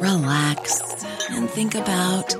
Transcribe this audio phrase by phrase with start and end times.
[0.00, 2.34] relax and think about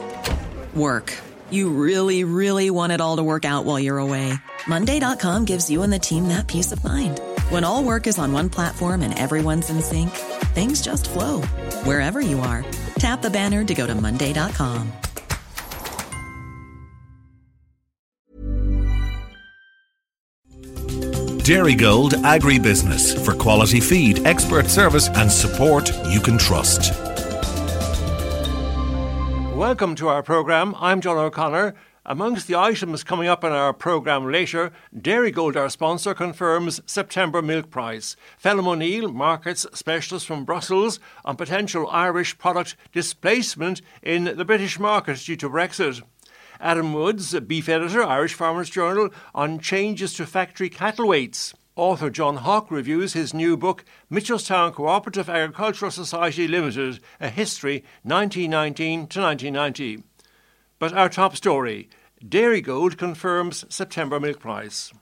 [0.75, 1.17] work.
[1.51, 4.33] You really, really want it all to work out while you're away.
[4.67, 7.21] Monday.com gives you and the team that peace of mind.
[7.49, 10.11] When all work is on one platform and everyone's in sync,
[10.55, 11.43] things just flow
[11.85, 12.65] wherever you are.
[12.99, 14.93] Tap the banner to go to Monday.com.
[21.51, 27.10] Dairygold Agribusiness for quality feed, expert service, and support you can trust.
[29.61, 30.75] Welcome to our programme.
[30.79, 31.75] I'm John O'Connor.
[32.07, 37.69] Amongst the items coming up in our programme later, Dairygold, our sponsor, confirms September milk
[37.69, 38.17] price.
[38.43, 45.19] Phelim O'Neill, markets specialist from Brussels, on potential Irish product displacement in the British market
[45.19, 46.03] due to Brexit.
[46.59, 51.53] Adam Woods, beef editor, Irish Farmers Journal, on changes to factory cattle weights.
[51.81, 59.07] Author John Hawke reviews his new book, Mitchelstown Cooperative Agricultural Society Limited A History 1919
[59.07, 60.03] to 1990.
[60.79, 61.89] But our top story
[62.23, 64.93] Dairygold confirms September milk price.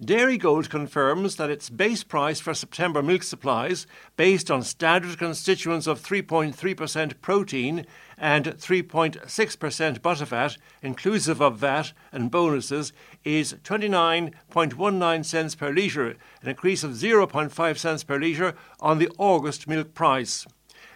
[0.00, 6.00] Dairygold confirms that its base price for September milk supplies, based on standard constituents of
[6.00, 7.84] 3.3% protein
[8.16, 12.92] and 3.6% butterfat, inclusive of VAT and bonuses,
[13.24, 19.68] is 29.19 cents per litre, an increase of 0.5 cents per litre on the August
[19.68, 20.46] milk price.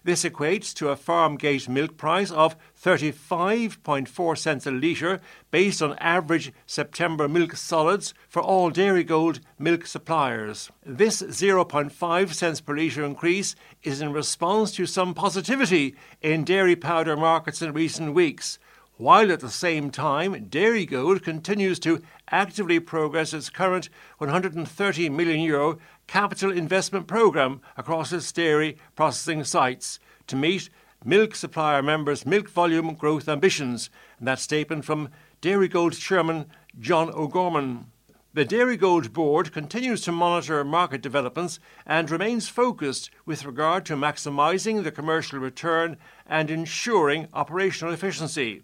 [0.05, 5.97] This equates to a farm gate milk price of 35.4 cents a litre based on
[5.99, 10.71] average September milk solids for all Dairygold milk suppliers.
[10.85, 17.17] This 0.5 cents per litre increase is in response to some positivity in dairy powder
[17.17, 18.59] markets in recent weeks
[18.97, 22.01] while at the same time Dairygold continues to
[22.31, 23.89] actively progress its current
[24.19, 30.71] 130 million euro capital investment programme across its dairy processing sites to meet
[31.05, 33.91] milk supplier members' milk volume growth ambitions.
[34.19, 35.11] And that statement from
[35.41, 36.47] Dairy Dairygold chairman
[36.79, 37.87] John O'Gorman.
[38.33, 44.83] The Dairygold board continues to monitor market developments and remains focused with regard to maximising
[44.83, 48.63] the commercial return and ensuring operational efficiency.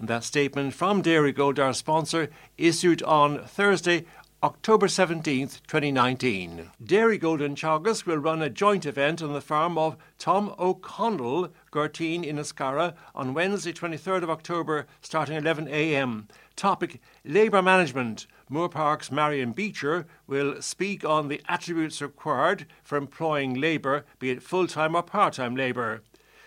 [0.00, 4.06] And that statement from Dairygold, our sponsor, issued on Thursday,
[4.42, 6.70] October 17th, 2019.
[6.82, 12.24] Dairygold and Teagasc will run a joint event on the farm of Tom O'Connell, Gurteen
[12.24, 16.28] in Ascara, on Wednesday, 23rd of October, starting 11am.
[16.56, 18.26] Topic Labour Management.
[18.48, 24.66] Moorepark's Marion Beecher will speak on the attributes required for employing labour, be it full
[24.66, 26.00] time or part time labour.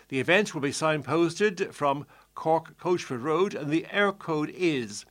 [0.10, 2.06] The event will be signposted from
[2.36, 5.06] Cork Coachford Road, and the Eircode is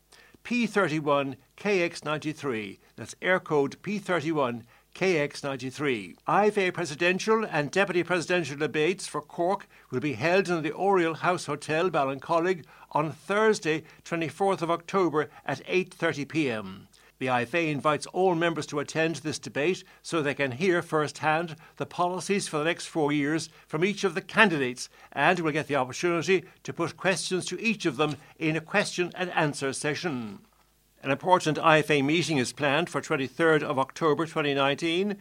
[0.45, 2.79] P31 KX93.
[2.97, 4.63] That's Eircode P31
[4.95, 6.17] KX93.
[6.29, 11.47] IFA presidential and deputy presidential debates for Cork will be held in the Oriel House
[11.47, 16.89] Hotel, Ballincollig, on Thursday, 24th of October at 8:30 p.m.
[17.23, 21.87] The IFA invites all members to attend this debate so they can hear firsthand the
[21.87, 25.77] policies for the next four years from each of the candidates and will get the
[25.77, 30.41] opportunity to put questions to each of them in a question and answer session.
[31.05, 35.17] An important IFA meeting is planned for 23rd of October 2019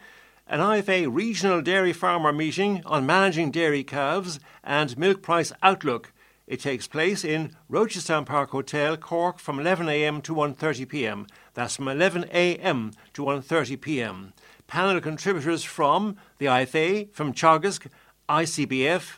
[0.47, 6.13] an IFA regional dairy farmer meeting on managing dairy calves and milk price outlook.
[6.47, 11.27] It takes place in Rochestown Park Hotel, Cork from 11am to 1.30pm.
[11.53, 14.31] That's from 11am to 1.30pm.
[14.67, 17.87] Panel contributors from the IFA, from Teagasc,
[18.29, 19.17] ICBF,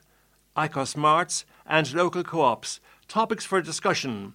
[0.58, 2.80] ICOS Marts, and local co-ops.
[3.08, 4.34] Topics for discussion.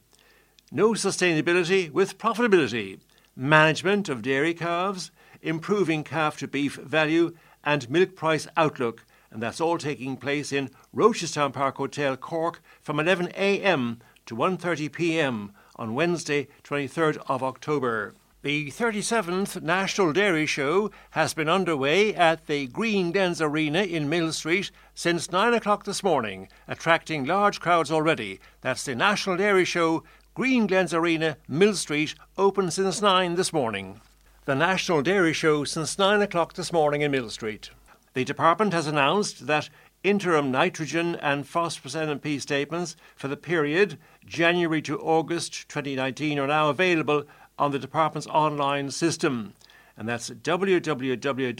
[0.70, 3.00] No sustainability with profitability.
[3.34, 5.10] Management of dairy calves,
[5.42, 7.34] improving calf to beef value,
[7.64, 9.04] and milk price outlook.
[9.30, 15.94] And that's all taking place in Rochestown Park Hotel, Cork from 11am to 1.30pm on
[15.94, 18.14] Wednesday, 23rd of October.
[18.42, 24.70] The 37th National Dairy Show has been underway at the Green Glens Arena in Millstreet
[24.94, 28.38] since 9 o'clock this morning, attracting large crowds already.
[28.60, 30.04] That's the National Dairy Show
[30.34, 34.00] Green Glens Arena, Millstreet, open since 9 this morning.
[34.44, 37.70] The National Dairy Show since 9 o'clock this morning in Millstreet.
[38.14, 39.68] The department has announced that
[40.04, 46.68] interim nitrogen and phosphorus NMP statements for the period January to August 2019 are now
[46.68, 47.24] available
[47.58, 49.54] on the department's online system,
[49.96, 51.58] and that's www.agfood.ie.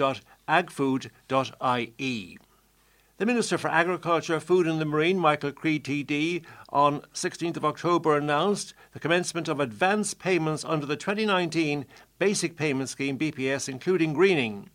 [3.19, 8.17] The Minister for Agriculture, Food and the Marine, Michael Creed TD, on 16th of October
[8.17, 11.85] announced the commencement of advance payments under the 2019
[12.21, 14.71] Basic Payment Scheme BPS, including greening.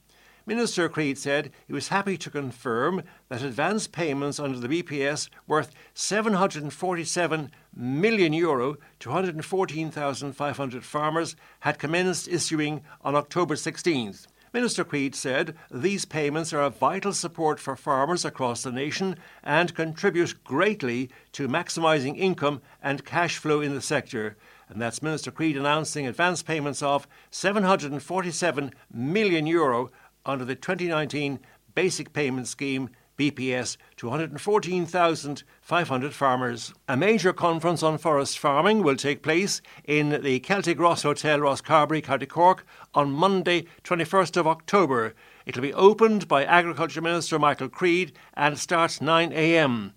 [0.45, 5.71] Minister Creed said he was happy to confirm that advance payments under the BPS worth
[5.93, 14.27] 747 million euro to 114,500 farmers had commenced issuing on October 16th.
[14.53, 19.73] Minister Creed said these payments are a vital support for farmers across the nation and
[19.73, 24.37] contribute greatly to maximising income and cash flow in the sector.
[24.69, 29.89] And that's Minister Creed announcing advance payments of 747 million euro
[30.25, 31.39] under the 2019
[31.75, 36.73] Basic Payment Scheme BPS to 114,500 farmers.
[36.87, 42.03] A major conference on forest farming will take place in the Celtic Ross Hotel, Rosscarbery,
[42.03, 45.13] County Cork on Monday, 21st of October.
[45.45, 49.91] It'll be opened by Agriculture Minister Michael Creed and starts 9am.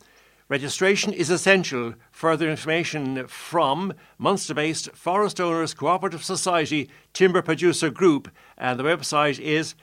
[0.49, 1.95] Registration is essential.
[2.13, 9.41] Further information from Munster based Forest Owners Cooperative Society Timber Producer Group, and the website
[9.41, 9.75] is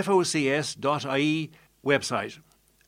[0.00, 1.50] focs.ie
[1.84, 2.38] website.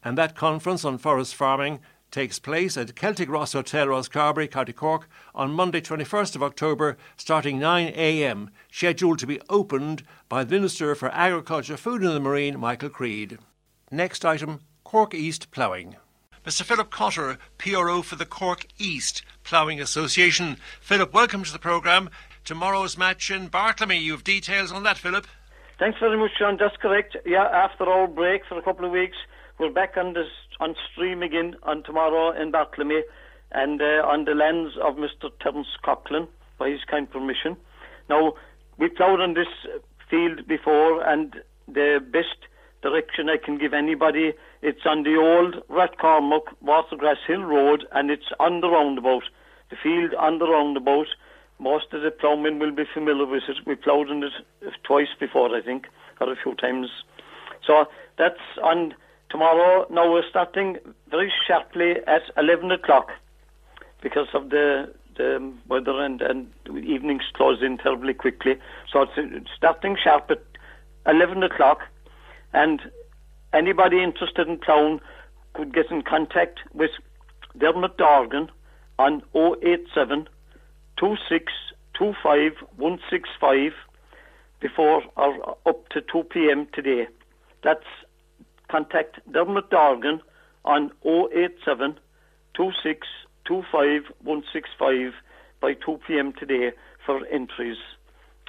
[0.03, 1.81] And that conference on forest farming
[2.11, 7.59] takes place at Celtic Ross Hotel, Rosscarbery, County Cork, on Monday, 21st of October, starting
[7.59, 12.91] 9am, scheduled to be opened by the Minister for Agriculture, Food and the Marine, Michael
[12.91, 13.39] Creed.
[13.91, 15.97] Next item Cork East Ploughing.
[16.45, 16.63] Mr.
[16.63, 20.59] Philip Cotter, PRO for the Cork East Ploughing Association.
[20.81, 22.11] Philip, welcome to the programme.
[22.45, 24.01] Tomorrow's match in Bartlemy.
[24.01, 25.27] You have details on that, Philip?
[25.77, 26.57] Thanks very much, John.
[26.57, 27.17] That's correct.
[27.27, 29.17] Yeah, after our break for a couple of weeks,
[29.59, 30.29] we're back on this
[30.61, 33.01] on stream again on tomorrow in Bartlemy
[33.51, 35.31] and uh, on the lands of Mr.
[35.41, 36.29] Terence Coughlin
[36.59, 37.57] by his kind permission.
[38.09, 38.35] Now,
[38.79, 39.49] we ploughed on this
[40.09, 41.35] field before, and
[41.67, 42.47] the best
[42.81, 44.33] direction I can give anybody,
[44.63, 49.25] it's on the old Rathcormac Watergrasshill Road, and it's on the roundabout.
[49.71, 51.09] The field on the roundabout
[51.59, 53.57] most of the ploughmen will be familiar with it.
[53.67, 54.33] We ploughed in it
[54.83, 55.87] twice before, I think,
[56.21, 56.89] or a few times.
[57.67, 57.87] So
[58.19, 58.95] that's on
[59.31, 59.87] tomorrow.
[59.91, 60.79] Now we're starting
[61.11, 63.11] very sharply at 11 o'clock
[64.03, 68.59] because of the, the weather and, and evenings close in terribly quickly.
[68.93, 70.43] So it's starting sharp at
[71.07, 71.81] 11 o'clock,
[72.53, 72.81] and
[73.53, 75.01] anybody interested in ploughing
[75.55, 76.91] could get in contact with
[77.59, 78.51] Dermot Dorgan
[78.99, 80.29] on 087
[80.99, 83.73] 2625165
[84.61, 86.67] before or up to 2 p.m.
[86.73, 87.07] today.
[87.63, 87.85] That's
[88.71, 90.21] contact Dermot Dorgan
[90.65, 91.99] on 087
[95.61, 96.33] by 2 p.m.
[96.33, 96.73] today
[97.05, 97.77] for entries.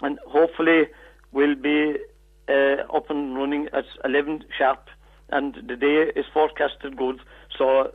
[0.02, 0.88] And hopefully
[1.32, 1.98] we'll be
[2.48, 4.88] uh, up and running at 11 sharp
[5.30, 7.20] and the day is forecasted good.
[7.58, 7.94] So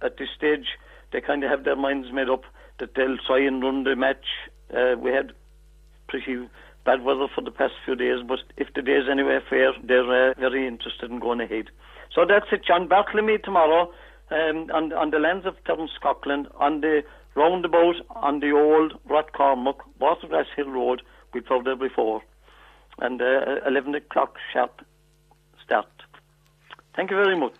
[0.00, 0.78] at this stage
[1.12, 2.44] they kind of have their minds made up
[2.82, 4.26] that they'll try and run the match.
[4.76, 5.32] Uh, we had
[6.08, 6.48] pretty
[6.84, 10.34] bad weather for the past few days, but if the day's anywhere fair, they're uh,
[10.36, 11.66] very interested in going ahead.
[12.12, 13.92] So that's it, John Bartlemy tomorrow
[14.32, 17.04] um, on, on the lands of Terence Coughlin, on the
[17.36, 21.02] roundabout on the old Rathcormac, Watergrass Hill Road,
[21.32, 22.20] we ploughed there before,
[22.98, 24.80] and uh, 11 o'clock sharp
[25.64, 25.86] start.
[26.96, 27.58] Thank you very much.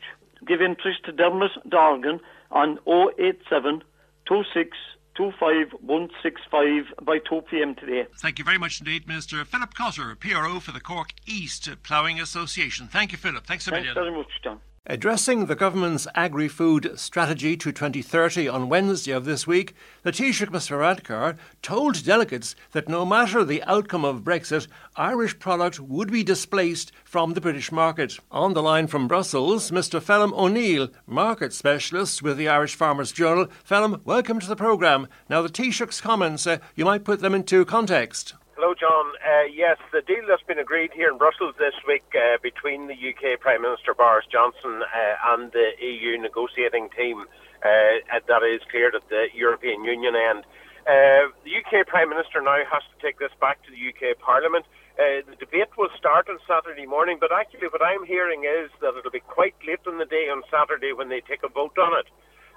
[0.48, 2.18] Give interest to Dermot Dorgan
[2.50, 3.84] on 087
[4.26, 4.76] 26
[5.16, 7.74] 25165 by 2 p.m.
[7.74, 8.06] today.
[8.20, 9.44] Thank you very much indeed, Mr.
[9.46, 12.88] Philip Cotter, PRO for the Cork East Ploughing Association.
[12.88, 13.44] Thank you, Philip.
[13.46, 13.94] Thanks a Thanks million.
[13.94, 14.60] very much, John.
[14.86, 20.50] Addressing the government's agri food strategy to 2030 on Wednesday of this week, the Taoiseach
[20.50, 26.24] Mr Varadkar told delegates that no matter the outcome of Brexit, Irish product would be
[26.24, 28.18] displaced from the British market.
[28.32, 33.46] On the line from Brussels, Mr Phelim O'Neill, market specialist with the Irish Farmers Journal.
[33.62, 35.06] Phelim, welcome to the programme.
[35.28, 38.34] Now, the Taoiseach's comments, uh, you might put them into context.
[38.62, 39.10] Hello, John.
[39.18, 42.94] Uh, yes, the deal that's been agreed here in Brussels this week uh, between the
[42.94, 47.26] UK Prime Minister Boris Johnson uh, and the EU negotiating team
[47.66, 50.46] uh, that is cleared at the European Union end.
[50.86, 54.64] Uh, the UK Prime Minister now has to take this back to the UK Parliament.
[54.94, 58.94] Uh, the debate will start on Saturday morning, but actually, what I'm hearing is that
[58.94, 61.98] it'll be quite late in the day on Saturday when they take a vote on
[61.98, 62.06] it.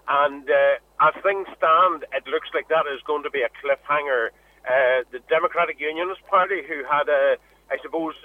[0.06, 0.46] And
[1.02, 4.30] as things stand, it looks like that is going to be a cliffhanger.
[4.66, 7.38] Uh, the Democratic Unionist Party, who had a,
[7.70, 8.18] I suppose,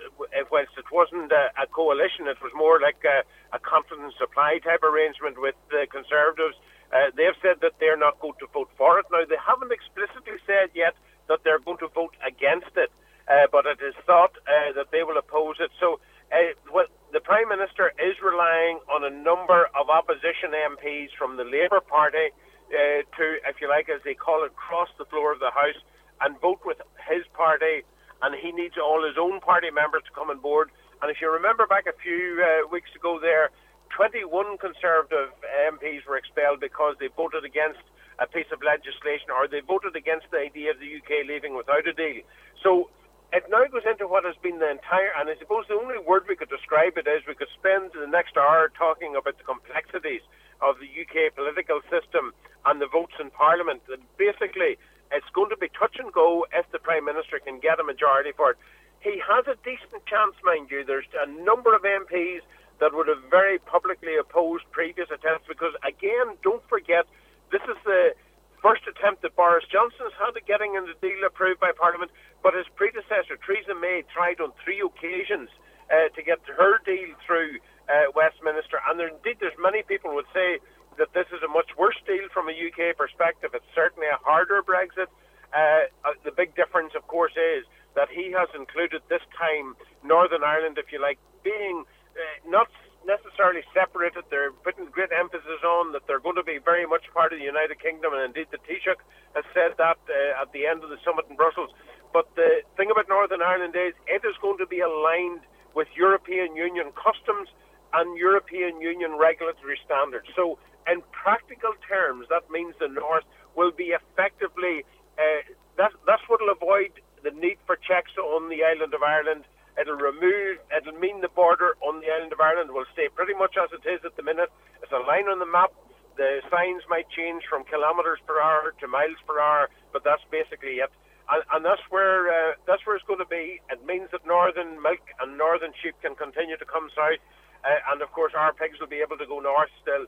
[0.51, 3.21] whilst it wasn't a, a coalition, it was more like a,
[3.55, 6.57] a confidence supply type arrangement with the Conservatives.
[6.93, 9.07] Uh, they've said that they're not going to vote for it.
[9.13, 10.97] Now, they haven't explicitly said yet
[11.29, 12.91] that they're going to vote against it,
[13.29, 15.71] uh, but it is thought uh, that they will oppose it.
[15.79, 16.01] So,
[16.33, 21.45] uh, well, the Prime Minister is relying on a number of opposition MPs from the
[21.45, 22.33] Labour Party
[22.73, 25.79] uh, to, if you like, as they call it, cross the floor of the House
[26.21, 27.83] and vote with his party.
[28.23, 30.71] And he needs all his own party members to come on board.
[31.01, 33.51] And if you remember back a few uh, weeks ago there,
[33.97, 35.33] 21 Conservative
[35.73, 37.81] MPs were expelled because they voted against
[38.21, 41.89] a piece of legislation or they voted against the idea of the UK leaving without
[41.89, 42.21] a deal.
[42.63, 42.93] So
[43.33, 46.27] it now goes into what has been the entire, and I suppose the only word
[46.29, 50.21] we could describe it is we could spend the next hour talking about the complexities
[50.61, 52.35] of the UK political system
[52.67, 53.81] and the votes in Parliament.
[53.89, 54.77] And basically,
[55.13, 58.33] it's going to be touch and go if the Prime Minister can get a majority
[58.37, 58.59] for it.
[59.01, 60.85] He has a decent chance, mind you.
[60.85, 62.41] There's a number of MPs
[62.81, 67.07] that would have very publicly opposed previous attempts because, again, don't forget,
[67.53, 68.15] this is the
[68.63, 72.11] first attempt that Boris Johnson's had at getting the deal approved by Parliament,
[72.43, 75.49] but his predecessor, Theresa May, tried on three occasions
[75.89, 78.81] uh, to get her deal through uh, Westminster.
[78.89, 80.61] And there, indeed, there's many people would say
[80.99, 83.51] that this is a much worse deal from a UK perspective.
[83.55, 85.09] It's certainly a harder Brexit.
[85.53, 90.45] Uh, uh, the big difference, of course, is that he has included this time Northern
[90.45, 92.69] Ireland, if you like, being uh, not
[93.07, 94.25] necessarily separated.
[94.31, 97.45] They're putting great emphasis on that they're going to be very much part of the
[97.45, 99.01] United Kingdom, and indeed the Taoiseach
[99.35, 101.71] has said that uh, at the end of the summit in Brussels.
[102.13, 106.57] But the thing about Northern Ireland is it is going to be aligned with European
[106.57, 107.49] Union customs
[107.95, 110.27] and European Union regulatory standards.
[110.37, 110.59] So,
[110.91, 114.85] in practical terms, that means the North will be effectively
[115.19, 115.43] uh,
[115.77, 116.93] that that's what will avoid
[117.23, 119.45] the need for checks on the island of Ireland
[119.79, 123.57] It'll remove, it'll mean the border on the island of Ireland will stay pretty much
[123.57, 124.51] as it is at the minute.
[124.83, 125.73] It's a line on the map.
[126.17, 130.85] The signs might change from kilometres per hour to miles per hour, but that's basically
[130.85, 130.91] it.
[131.31, 133.63] And, and that's where uh, that's where it's going to be.
[133.71, 137.23] It means that northern milk and northern sheep can continue to come south,
[137.65, 140.07] uh, and of course our pigs will be able to go north still.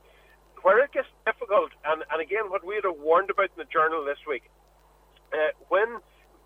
[0.63, 4.05] Where it gets difficult, and, and again, what we had warned about in the journal
[4.07, 4.47] this week,
[5.35, 5.99] uh, when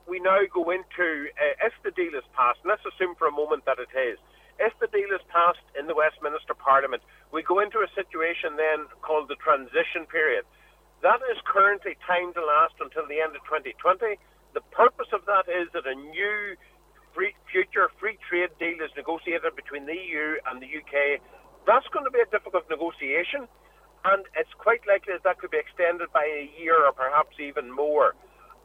[0.08, 3.34] we now go into, uh, if the deal is passed, and let's assume for a
[3.34, 4.16] moment that it is,
[4.56, 8.88] if the deal is passed in the Westminster Parliament, we go into a situation then
[9.04, 10.48] called the transition period.
[11.04, 14.16] That is currently timed to last until the end of 2020.
[14.56, 16.56] The purpose of that is that a new
[17.16, 21.24] free, future free trade deal is negotiated between the EU and the UK.
[21.64, 23.48] That's going to be a difficult negotiation,
[24.04, 27.72] and it's quite likely that that could be extended by a year or perhaps even
[27.72, 28.12] more.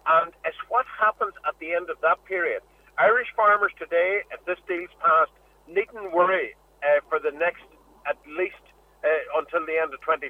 [0.05, 2.62] And it's what happens at the end of that period.
[3.00, 5.34] Irish farmers today, if this deal's passed,
[5.65, 6.53] needn't worry
[6.84, 7.63] uh, for the next,
[8.03, 8.62] at least
[9.01, 10.29] uh, until the end of 2020.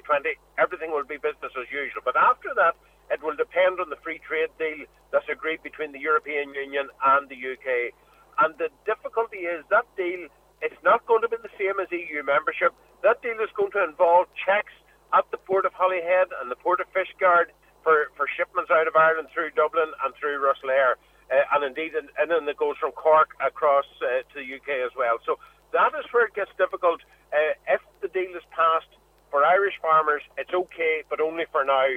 [0.56, 2.00] Everything will be business as usual.
[2.04, 2.78] But after that,
[3.12, 7.28] it will depend on the free trade deal that's agreed between the European Union and
[7.28, 7.92] the UK.
[8.38, 10.28] And the difficulty is that deal,
[10.62, 12.72] it's not going to be the same as EU membership.
[13.02, 14.72] That deal is going to involve checks
[15.12, 18.96] at the port of Holyhead and the port of Fishguard for, for shipments out of
[18.96, 20.96] Ireland through Dublin and through Rosslare.
[21.30, 24.84] Uh, and indeed, and, and then it goes from Cork across uh, to the UK
[24.84, 25.18] as well.
[25.24, 25.38] So
[25.72, 27.00] that is where it gets difficult.
[27.32, 28.92] Uh, if the deal is passed
[29.30, 31.88] for Irish farmers, it's okay, but only for now.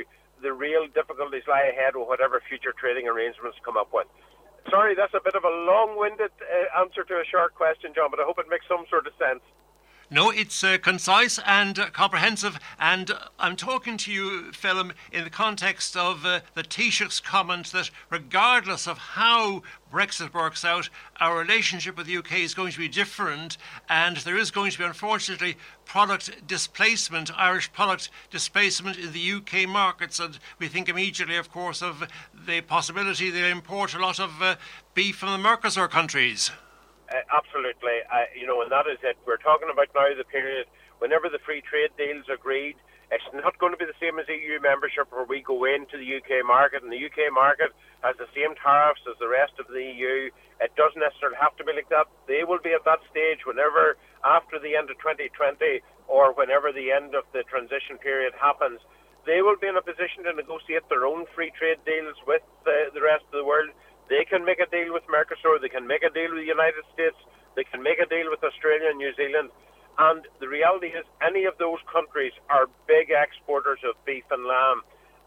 [0.44, 4.06] The real difficulties lie ahead with whatever future trading arrangements come up with.
[4.70, 8.20] Sorry, that's a bit of a long-winded uh, answer to a short question, John, but
[8.20, 9.42] I hope it makes some sort of sense.
[10.12, 12.60] No, it's uh, concise and uh, comprehensive.
[12.80, 17.72] And uh, I'm talking to you, Phelim, in the context of uh, the Taoiseach's comment
[17.72, 22.78] that regardless of how Brexit works out, our relationship with the UK is going to
[22.78, 23.58] be different.
[23.90, 29.68] And there is going to be, unfortunately, product displacement, Irish product displacement in the UK
[29.68, 30.20] markets.
[30.20, 32.08] And we think immediately, of course, of
[32.46, 34.56] the possibility they import a lot of uh,
[34.94, 36.52] beef from the Mercosur countries.
[37.10, 38.02] Uh, absolutely.
[38.10, 39.18] Uh, you know, and that is it.
[39.26, 40.66] We're talking about now the period
[40.98, 42.76] whenever the free trade deals agreed.
[43.14, 46.10] It's not going to be the same as EU membership where we go into the
[46.18, 47.70] UK market and the UK market
[48.02, 50.34] has the same tariffs as the rest of the EU.
[50.58, 52.10] It doesn't necessarily have to be like that.
[52.26, 56.90] They will be at that stage whenever after the end of 2020 or whenever the
[56.90, 58.82] end of the transition period happens.
[59.30, 62.90] They will be in a position to negotiate their own free trade deals with the,
[62.90, 63.70] the rest of the world
[64.10, 66.86] they can make a deal with Mercosur, they can make a deal with the United
[66.94, 67.18] States,
[67.56, 69.50] they can make a deal with Australia and New Zealand.
[69.98, 74.84] And the reality is, any of those countries are big exporters of beef and lamb.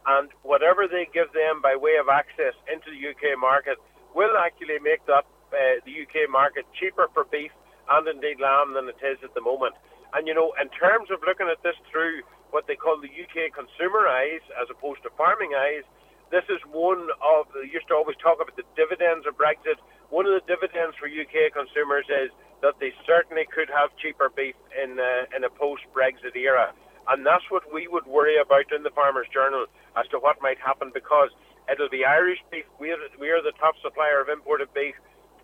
[0.06, 3.80] And whatever they give them by way of access into the UK market
[4.14, 7.52] will actually make that uh, the UK market cheaper for beef
[7.88, 9.74] and indeed lamb than it is at the moment.
[10.12, 13.52] And you know, in terms of looking at this through what they call the UK
[13.52, 15.84] consumer eyes as opposed to farming eyes,
[16.30, 19.80] this is one of the used to always talk about the dividends of Brexit.
[20.10, 22.30] One of the dividends for UK consumers is
[22.60, 26.72] that they certainly could have cheaper beef in uh, in a post-Brexit era,
[27.08, 29.66] and that's what we would worry about in the Farmers Journal
[29.96, 31.30] as to what might happen because
[31.70, 32.64] it'll be Irish beef.
[32.78, 34.96] We're we're the top supplier of imported beef.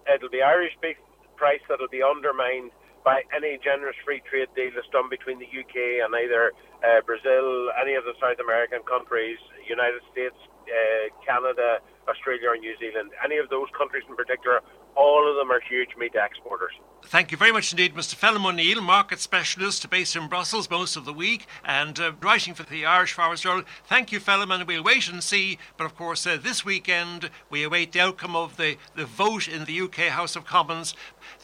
[0.04, 0.96] It'll be Irish beef
[1.36, 2.70] price that'll be undermined
[3.04, 7.68] by any generous free trade deal that's done between the UK and either uh, Brazil,
[7.76, 9.36] any of the South American countries,
[9.68, 10.36] United States,
[10.66, 11.78] uh, Canada,
[12.09, 13.12] Australia, or New Zealand.
[13.25, 14.61] Any of those countries in particular
[14.96, 16.72] all of them are huge meat exporters.
[17.06, 18.14] Thank you very much indeed, Mr.
[18.14, 22.62] Phelim O'Neill, market specialist based in Brussels most of the week and uh, writing for
[22.62, 23.64] the Irish Farmers Journal.
[23.86, 25.58] Thank you, Phelim, and we'll wait and see.
[25.76, 29.66] But of course, uh, this weekend we await the outcome of the, the vote in
[29.66, 30.94] the UK House of Commons.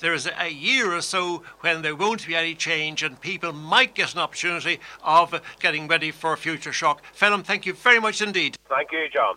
[0.00, 3.94] There is a, year or so when there won't be any change, and people might
[3.94, 7.02] get an opportunity of getting ready for a future shock.
[7.14, 8.56] Phelim, thank you very much indeed.
[8.68, 9.36] Thank you, John.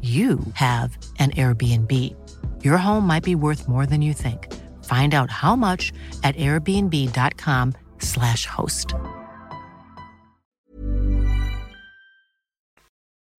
[0.00, 2.16] you have an Airbnb.
[2.64, 4.50] Your home might be worth more than you think.
[4.84, 5.92] Find out how much
[6.24, 8.94] at airbnb.com/slash host.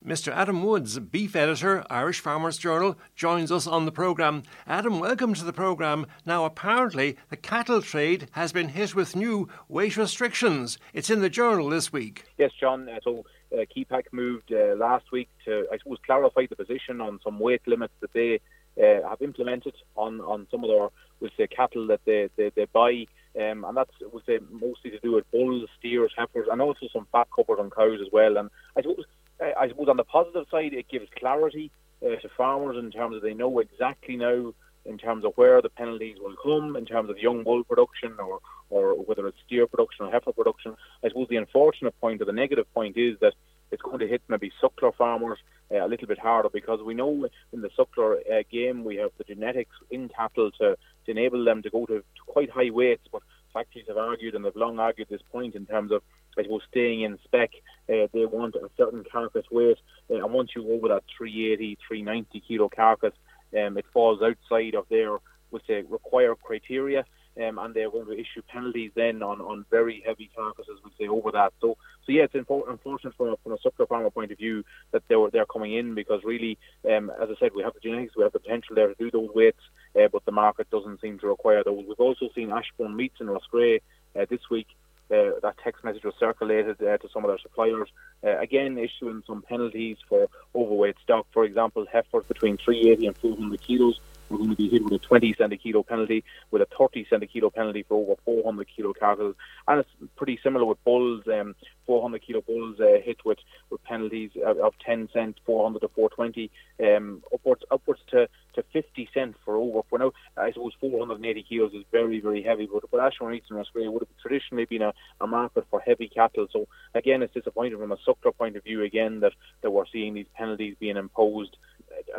[0.03, 0.34] Mr.
[0.34, 4.41] Adam Woods, beef editor, Irish Farmers Journal, joins us on the programme.
[4.65, 6.08] Adam, welcome to the programme.
[6.25, 10.80] Now, apparently, the cattle trade has been hit with new weight restrictions.
[10.91, 12.24] It's in the journal this week.
[12.39, 12.89] Yes, John.
[13.04, 17.39] So uh, Kepak moved uh, last week to, I suppose, clarify the position on some
[17.39, 18.39] weight limits that they
[18.81, 22.65] uh, have implemented on, on some of their, we'll say, cattle that they, they, they
[22.65, 23.05] buy.
[23.35, 27.07] Um, and that's, we'll say, mostly to do with bulls, steers, heifers, and also some
[27.11, 28.37] fat covered on cows as well.
[28.37, 29.05] And I suppose,
[29.41, 31.71] I suppose on the positive side, it gives clarity
[32.05, 34.53] uh, to farmers in terms of they know exactly now
[34.85, 38.39] in terms of where the penalties will come, in terms of young bull production or,
[38.71, 40.75] or whether it's steer production or heifer production.
[41.03, 43.34] I suppose the unfortunate point or the negative point is that
[43.71, 45.38] it's going to hit maybe suckler farmers
[45.71, 49.12] uh, a little bit harder because we know in the suckler uh, game we have
[49.17, 53.07] the genetics in cattle to, to enable them to go to, to quite high weights,
[53.12, 53.21] but
[53.53, 56.01] factories have argued and they've long argued this point in terms of
[56.38, 57.51] I suppose staying in spec.
[57.89, 59.77] Uh, they want a certain carcass weight,
[60.10, 63.13] uh, and once you go over that 380, 390 kilo carcass,
[63.57, 65.17] um, it falls outside of their,
[65.51, 67.03] would say, required criteria.
[67.38, 71.08] Um, and they're going to issue penalties then on, on very heavy carcasses, we say,
[71.08, 71.54] over that.
[71.62, 75.04] So, so yeah, it's unfortunate from a, from a suckler farmer point of view that
[75.08, 78.24] they're they're coming in because really, um, as I said, we have the genetics, we
[78.24, 79.62] have the potential there to do those weights,
[79.96, 81.86] uh, but the market doesn't seem to require those.
[81.88, 83.80] We've also seen Ashbourne Meats in Roscrea
[84.20, 84.67] uh, this week.
[85.10, 87.89] Uh, that text message was circulated uh, to some of their suppliers,
[88.24, 91.28] uh, again issuing some penalties for overweight stock.
[91.34, 94.00] For example, heifers between 380 and 400 kilos
[94.32, 97.06] we're going to be hit with a 20 cent a kilo penalty, with a 30
[97.10, 99.34] cent a kilo penalty for over 400 kilo cattle.
[99.67, 101.24] And it's pretty similar with bulls.
[101.28, 103.39] Um, 400 kilo bulls uh, hit with,
[103.70, 106.50] with penalties of, of 10 cents, 400 to 420,
[106.84, 109.82] um, upwards upwards to, to 50 cents for over.
[109.89, 113.91] For now, I suppose 480 kilos is very, very heavy, but, but Ashbourne Eastern Australia
[113.91, 116.48] would have traditionally been a, a market for heavy cattle.
[116.52, 120.13] So again, it's disappointing from a suckler point of view again that, that we're seeing
[120.13, 121.58] these penalties being imposed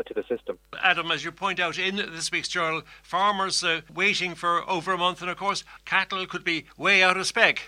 [0.07, 0.59] to the system.
[0.83, 4.99] Adam, as you point out in this week's journal, farmers uh, waiting for over a
[4.99, 7.63] month, and of course, cattle could be way out of spec.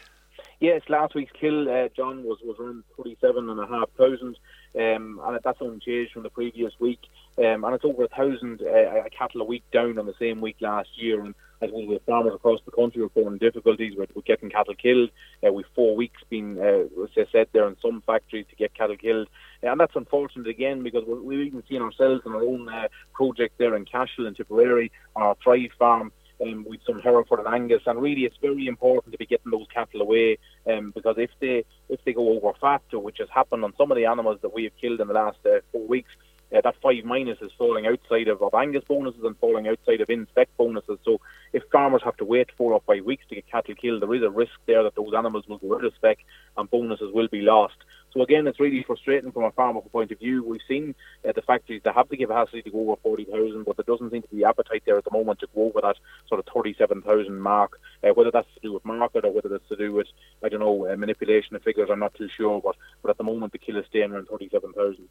[0.61, 4.37] Yes, last week's kill, uh, John, was, was around 37,500,
[4.77, 7.01] um, and that's unchanged from the previous week.
[7.37, 10.57] Um, and it's over a thousand uh, cattle a week down on the same week
[10.61, 11.21] last year.
[11.21, 15.11] And as well with farmers across the country reporting difficulties with, with getting cattle killed.
[15.47, 18.75] Uh, we've four weeks been, uh, as I said, there in some factories to get
[18.75, 19.29] cattle killed.
[19.62, 23.59] Uh, and that's unfortunate again because we've even seen ourselves in our own uh, project
[23.59, 26.12] there in Cashel and Tipperary our Thrive farm
[26.43, 29.67] um, with some Hereford and Angus, and really it's very important to be getting those
[29.73, 30.38] cattle away
[30.71, 33.97] um, because if they if they go over fat, which has happened on some of
[33.97, 36.11] the animals that we have killed in the last uh, four weeks,
[36.55, 40.11] uh, that five minus is falling outside of, of Angus bonuses and falling outside of
[40.11, 40.99] in-spec bonuses.
[41.05, 41.21] So
[41.53, 44.23] if farmers have to wait four or five weeks to get cattle killed, there is
[44.23, 46.19] a risk there that those animals will go out of spec
[46.57, 47.77] and bonuses will be lost.
[48.12, 50.45] So again, it's really frustrating from a farmer point of view.
[50.45, 50.95] We've seen
[51.29, 54.23] uh, the factories that have the capacity to go over 40,000, but there doesn't seem
[54.23, 55.97] to be appetite there at the moment to go over that
[56.29, 57.81] sort of 37,000 mark.
[58.05, 60.07] Uh, whether that's to do with market or whether that's to do with,
[60.45, 62.61] I don't know, uh, manipulation of figures, I'm not too sure.
[62.62, 65.09] But, but at the moment, the kill is staying around 37,000.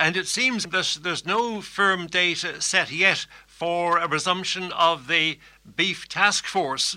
[0.00, 5.38] And it seems that there's no firm date set yet for a resumption of the
[5.76, 6.96] beef task force.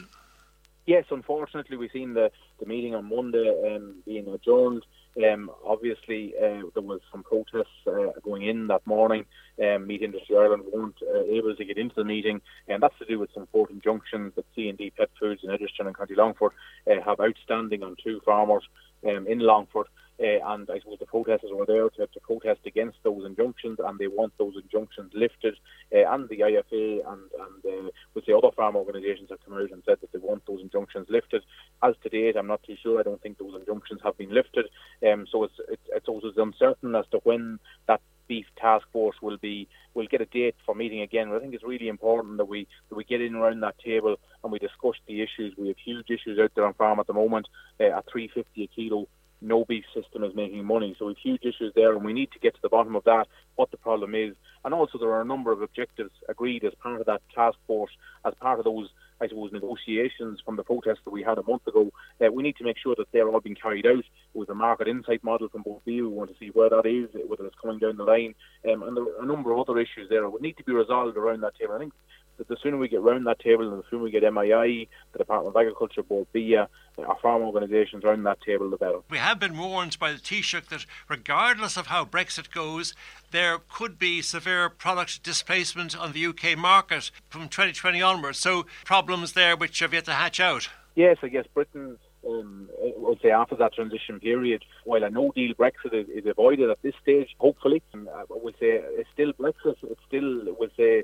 [0.85, 4.85] Yes, unfortunately, we've seen the, the meeting on Monday um, being adjourned.
[5.21, 9.25] Um, obviously, uh, there was some protests uh, going in that morning.
[9.61, 13.05] Um, Meat Industry Ireland weren't uh, able to get into the meeting, and that's to
[13.05, 16.53] do with some court injunctions that C&D Pet Foods in Edgeworthstown and County Longford
[16.89, 18.63] uh, have outstanding on two farmers
[19.05, 19.87] um, in Longford.
[20.19, 23.97] Uh, and I suppose the protesters were there to, to, protest against those injunctions, and
[23.97, 25.55] they want those injunctions lifted.
[25.93, 29.71] Uh, and the IFA and, and uh, with the other farm organisations have come out
[29.71, 31.43] and said that they want those injunctions lifted.
[31.81, 32.99] As to date, I'm not too sure.
[32.99, 34.65] I don't think those injunctions have been lifted.
[35.05, 39.37] Um, so it's, it's, it's also uncertain as to when that beef task force will
[39.37, 41.29] be will get a date for meeting again.
[41.29, 44.17] But I think it's really important that we that we get in around that table
[44.43, 45.55] and we discuss the issues.
[45.57, 47.47] We have huge issues out there on farm at the moment
[47.79, 49.07] uh, at 350 a kilo
[49.43, 50.95] no beef system is making money.
[50.97, 53.27] So we've huge issues there, and we need to get to the bottom of that,
[53.55, 54.35] what the problem is.
[54.65, 57.91] And also, there are a number of objectives agreed as part of that task force,
[58.25, 61.67] as part of those, I suppose, negotiations from the protests that we had a month
[61.67, 61.91] ago.
[62.21, 64.87] Uh, we need to make sure that they're all being carried out with a market
[64.87, 66.03] insight model from Bord Bia.
[66.03, 68.35] We want to see where that is, whether it's coming down the line,
[68.71, 71.17] um, and there are a number of other issues there that need to be resolved
[71.17, 71.75] around that table.
[71.75, 71.93] I think
[72.37, 75.17] that the sooner we get round that table and the sooner we get MII, the
[75.17, 76.67] Department of Agriculture, Bord Bia,
[76.97, 78.99] our farm organisations around that table, the better.
[79.09, 82.93] We have been warned by the Taoiseach that regardless of how Brexit goes,
[83.31, 88.39] there could be severe product displacement on the UK market from 2020 onwards.
[88.39, 90.69] So problems there which have yet to hatch out.
[90.95, 95.31] Yes, I guess Britain's um, I would say after that transition period, while a no
[95.35, 99.33] deal Brexit is, is avoided at this stage, hopefully, um, I would say it's still
[99.33, 101.03] Brexit, it's still, would say,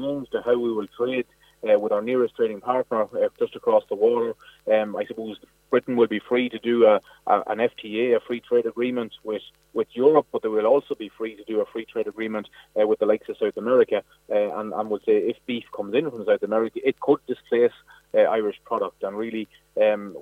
[0.00, 1.26] to how we will trade
[1.68, 4.34] uh, with our nearest trading partner uh, just across the water.
[4.72, 5.38] Um, I suppose
[5.70, 9.42] Britain will be free to do a, a, an FTA, a free trade agreement with,
[9.74, 12.48] with Europe, but they will also be free to do a free trade agreement
[12.80, 14.02] uh, with the likes of South America.
[14.30, 17.72] Uh, and, and would say if beef comes in from South America, it could displace
[18.14, 19.02] uh, Irish product.
[19.02, 19.48] And really,
[19.80, 20.16] um,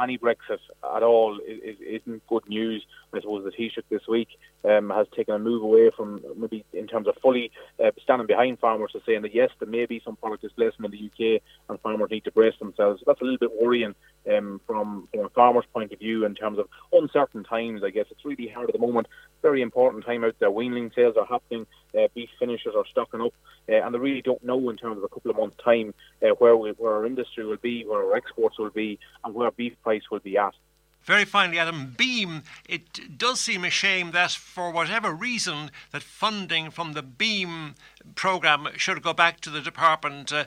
[0.00, 0.58] any Brexit
[0.94, 2.84] at all is, is, not good news.
[3.12, 4.28] I suppose the Taoiseach this week
[4.64, 7.50] um, has taken a move away from maybe in terms of fully
[7.82, 11.00] uh, standing behind farmers to saying that yes, there may be some product displacement in
[11.00, 13.02] the UK and farmers need to brace themselves.
[13.06, 13.94] That's a little bit worrying
[14.30, 17.82] um, from, from a farmer's point of view in terms of uncertain times.
[17.84, 19.06] I guess it's really hard at the moment.
[19.42, 20.50] Very important time out there.
[20.50, 21.66] Weanling sales are happening.
[21.96, 23.32] Uh, beef finishers are stocking up,
[23.68, 26.34] uh, and they really don't know in terms of a couple of months' time uh,
[26.38, 29.74] where we, where our industry will be, where our exports will be, and where beef
[29.82, 30.54] price will be at.
[31.08, 36.70] Very finally, Adam Beam, it does seem a shame that for whatever reason that funding
[36.70, 37.76] from the Beam
[38.14, 40.30] programme should go back to the department.
[40.30, 40.44] Uh,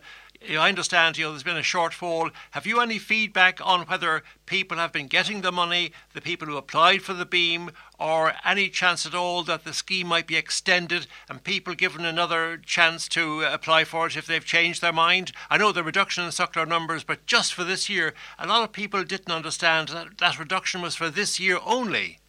[0.47, 2.30] I understand you know, there's been a shortfall.
[2.52, 6.58] Have you any feedback on whether people have been getting the money, the people who
[6.58, 11.05] applied for the beam, or any chance at all that the scheme might be extended
[11.29, 15.31] and people given another chance to apply for it if they've changed their mind?
[15.49, 18.71] I know the reduction in suckler numbers, but just for this year, a lot of
[18.71, 22.19] people didn't understand that that reduction was for this year only.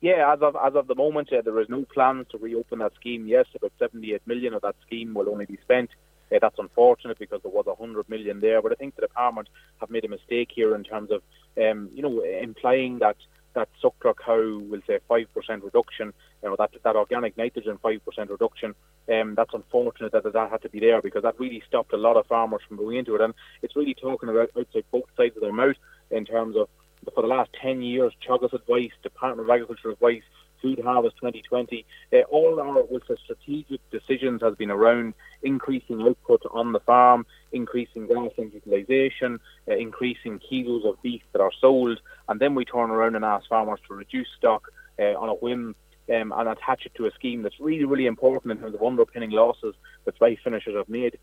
[0.00, 2.94] Yeah, as of as of the moment, uh, there is no plans to reopen that
[2.94, 3.26] scheme.
[3.26, 5.90] Yes, about 78 million of that scheme will only be spent
[6.32, 9.48] uh, that's unfortunate because there was hundred million there, but I think the department
[9.80, 11.22] have made a mistake here in terms of,
[11.60, 13.16] um, you know, implying that
[13.54, 18.04] that suckler cow will say five percent reduction, you know, that that organic nitrogen five
[18.04, 18.74] percent reduction.
[19.12, 22.16] Um, that's unfortunate that that had to be there because that really stopped a lot
[22.16, 25.42] of farmers from going into it, and it's really talking about outside both sides of
[25.42, 25.76] their mouth
[26.10, 26.68] in terms of
[27.14, 30.22] for the last 10 years, Teagasc advice, Department of Agriculture advice,
[30.60, 36.42] Food Harvest 2020, uh, all our with the strategic decisions has been around increasing output
[36.52, 42.40] on the farm, increasing grassland utilisation, uh, increasing kilos of beef that are sold, and
[42.40, 45.74] then we turn around and ask farmers to reduce stock uh, on a whim
[46.10, 49.30] um, and attach it to a scheme that's really, really important in terms of underpinning
[49.30, 51.18] losses that dry finishers have made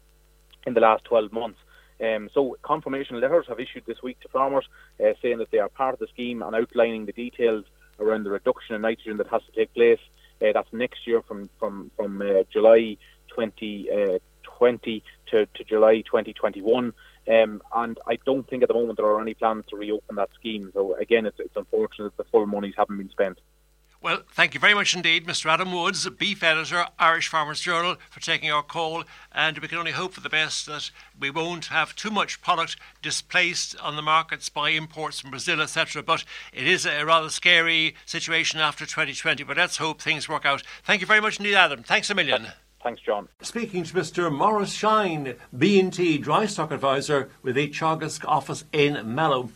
[0.65, 1.59] in the last 12 months.
[1.99, 4.65] Um, so confirmation letters have issued this week to farmers
[5.03, 7.65] uh, saying that they are part of the scheme and outlining the details
[7.99, 9.99] around the reduction in nitrogen that has to take place.
[10.41, 12.97] Uh, that's next year from from from uh, July
[13.29, 14.19] 2020 uh,
[15.31, 16.93] to, to July 2021.
[17.29, 20.29] Um, and I don't think at the moment there are any plans to reopen that
[20.35, 20.71] scheme.
[20.73, 23.39] So again, it's, it's unfortunate that the full monies haven't been spent.
[23.99, 25.47] Well, thank you very much indeed, Mr.
[25.49, 29.03] Adam Woods, beef editor, Irish Farmers Journal, for taking our call.
[29.31, 32.77] And we can only hope for the best that we won't have too much product
[33.01, 36.03] displaced on the markets by imports from Brazil, etc.
[36.03, 39.43] But it is a rather scary situation after 2020.
[39.43, 40.61] But let's hope things work out.
[40.83, 41.81] Thank you very much indeed, Adam.
[41.81, 42.47] Thanks a million.
[42.83, 43.27] Thanks, John.
[43.41, 44.31] Speaking to Mr.
[44.31, 49.49] Morris Shine, B&T Dry Stock Advisor with the Teagasc office in Mallow.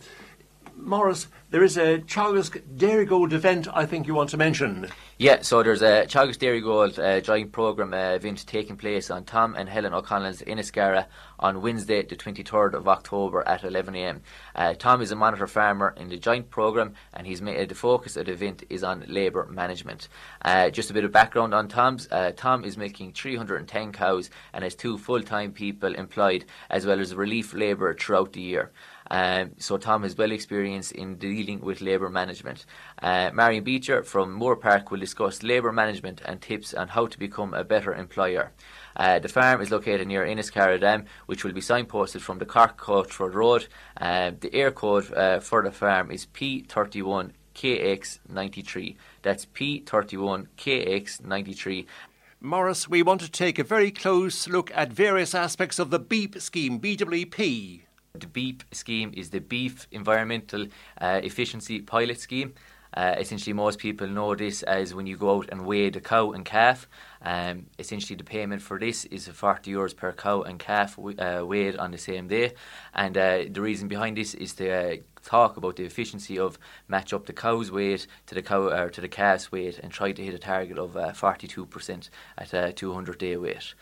[0.84, 4.88] Morris, there is a Teagasc Dairy Dairygold event I think you want to mention.
[5.16, 9.54] Yeah, so there's a Teagasc Dairygold uh, joint programme uh, event taking place on Tom
[9.54, 11.06] and Helen O'Connell's Inniscarra
[11.38, 14.20] on Wednesday, the 23rd of October at 11am.
[14.56, 18.16] Uh, Tom is a monitor farmer in the joint programme and he's made, the focus
[18.16, 20.08] of the event is on labour management.
[20.44, 22.08] Uh, just a bit of background on Tom's.
[22.10, 27.14] Uh, Tom is milking 310 cows and has two full-time people employed as well as
[27.14, 28.72] relief labour throughout the year.
[29.12, 32.64] Um, so Tom is well experienced in dealing with labour management.
[33.00, 37.52] Uh, Marion Beecher from Moorepark will discuss labour management and tips on how to become
[37.52, 38.52] a better employer.
[38.96, 42.78] Uh, the farm is located near Inniscarra Dam, which will be signposted from the Cork
[42.80, 43.68] Coachford Road.
[44.00, 48.96] Uh, the Eircode uh, for the farm is P31 KX93.
[49.20, 51.84] That's P31 KX93.
[52.40, 56.40] Morris, we want to take a very close look at various aspects of the BEEP
[56.40, 57.82] scheme, BWP.
[58.14, 60.66] The BEEP scheme is the Beef Environmental
[61.00, 62.52] uh, Efficiency Pilot Scheme.
[62.92, 66.32] Uh, essentially, most people know this as when you go out and weigh the cow
[66.32, 66.86] and calf.
[67.22, 71.78] Um, essentially, the payment for this is 40 euros per cow and calf uh, weighed
[71.78, 72.52] on the same day.
[72.92, 77.14] And uh, the reason behind this is to uh, talk about the efficiency of match
[77.14, 80.22] up the cow's weight to the cow or to the calf's weight and try to
[80.22, 83.72] hit a target of 42% uh, at a 200 day weight.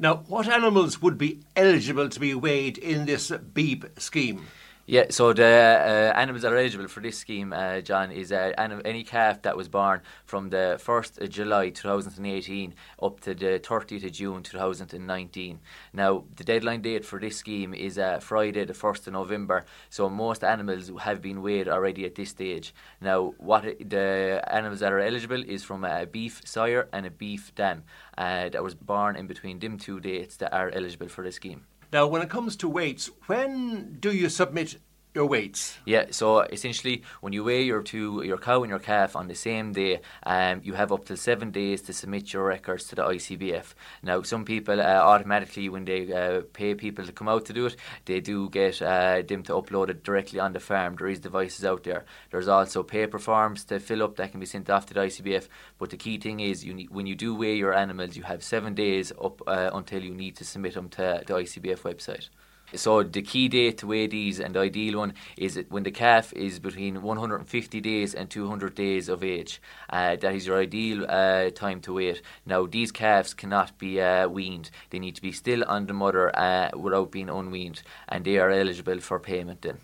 [0.00, 4.46] Now, what animals would be eligible to be weighed in this BEEP scheme?
[4.90, 8.54] Yeah, so the uh, animals that are eligible for this scheme, uh, John, is uh,
[8.86, 14.06] any calf that was born from the 1st of July 2018 up to the 30th
[14.06, 15.60] of June 2019.
[15.92, 20.08] Now, the deadline date for this scheme is uh, Friday, the 1st of November, so
[20.08, 22.74] most animals have been weighed already at this stage.
[22.98, 27.54] Now, what the animals that are eligible is from a beef sire and a beef
[27.54, 27.84] dam
[28.16, 31.67] uh, that was born in between them two dates that are eligible for the scheme.
[31.92, 34.76] Now, when it comes to weights, when do you submit
[35.14, 35.78] your weights?
[35.84, 39.34] Yeah, so essentially, when you weigh your two, your cow and your calf on the
[39.34, 43.02] same day, um, you have up to seven days to submit your records to the
[43.02, 43.74] ICBF.
[44.02, 47.66] Now, some people uh, automatically, when they uh, pay people to come out to do
[47.66, 50.96] it, they do get uh, them to upload it directly on the farm.
[50.96, 52.04] There is devices out there.
[52.30, 55.48] There's also paper forms to fill up that can be sent off to the ICBF.
[55.78, 58.44] But the key thing is, you need, when you do weigh your animals, you have
[58.44, 62.28] seven days up uh, until you need to submit them to the ICBF website.
[62.74, 66.32] So the key date to weigh these and the ideal one is when the calf
[66.34, 69.60] is between 150 days and 200 days of age.
[69.88, 72.22] Uh, that is your ideal uh, time to wait.
[72.44, 76.36] Now these calves cannot be uh, weaned; they need to be still on the mother
[76.38, 79.78] uh, without being unweaned, and they are eligible for payment then.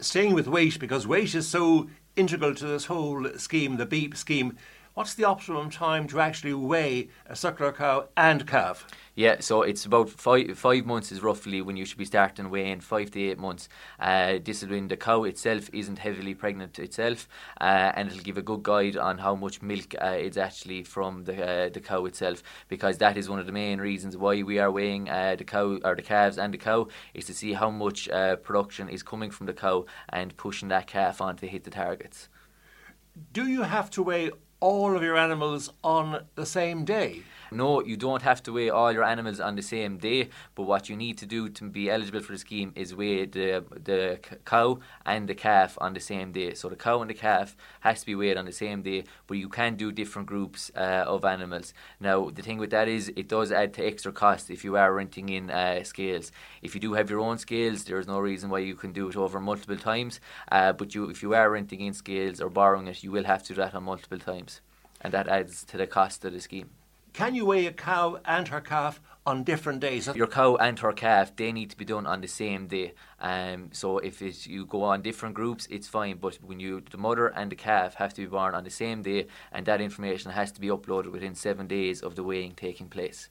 [0.00, 4.56] Staying with weight because weight is so integral to this whole scheme, the beep scheme.
[4.98, 8.84] What's the optimum time to actually weigh a suckler cow and calf?
[9.14, 12.80] Yeah, so it's about five five months is roughly when you should be starting weighing.
[12.80, 13.68] Five to eight months.
[14.00, 17.28] Uh, this is when the cow itself isn't heavily pregnant itself,
[17.60, 21.22] uh, and it'll give a good guide on how much milk uh, it's actually from
[21.22, 22.42] the uh, the cow itself.
[22.66, 25.78] Because that is one of the main reasons why we are weighing uh, the cow
[25.84, 29.30] or the calves and the cow is to see how much uh, production is coming
[29.30, 32.28] from the cow and pushing that calf on to hit the targets.
[33.32, 37.22] Do you have to weigh all of your animals on the same day?
[37.50, 40.88] No, you don't have to weigh all your animals on the same day, but what
[40.88, 44.80] you need to do to be eligible for the scheme is weigh the the cow
[45.06, 46.54] and the calf on the same day.
[46.54, 49.38] So the cow and the calf has to be weighed on the same day, but
[49.38, 51.72] you can do different groups uh, of animals.
[52.00, 54.92] Now, the thing with that is it does add to extra cost if you are
[54.92, 56.30] renting in uh, scales.
[56.60, 59.08] If you do have your own scales, there is no reason why you can do
[59.08, 60.20] it over multiple times,
[60.52, 63.42] uh, but you if you are renting in scales or borrowing it, you will have
[63.44, 64.60] to do that on multiple times,
[65.00, 66.70] and that adds to the cost of the scheme.
[67.18, 70.08] Can you weigh a cow and her calf on different days?
[70.14, 72.92] Your cow and her calf, they need to be done on the same day.
[73.18, 76.18] Um, so if you go on different groups, it's fine.
[76.18, 79.02] But when you, the mother and the calf have to be born on the same
[79.02, 82.88] day, and that information has to be uploaded within seven days of the weighing taking
[82.88, 83.30] place.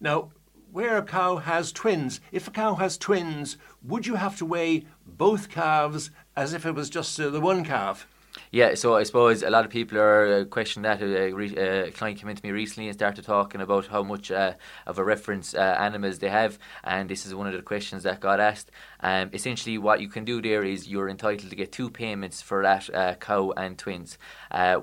[0.00, 0.30] Now,
[0.70, 4.86] where a cow has twins, if a cow has twins, would you have to weigh
[5.06, 8.06] both calves as if it was just uh, the one calf?
[8.50, 11.02] Yeah, so I suppose a lot of people are uh, questioning that.
[11.02, 14.30] Uh, re- uh, a client came into me recently and started talking about how much
[14.30, 18.40] of a reference animals they have, and this is one of the questions that got
[18.40, 18.70] asked.
[19.00, 22.62] Um, essentially, what you can do there is you're entitled to get two payments for
[22.62, 24.18] that cow and twins.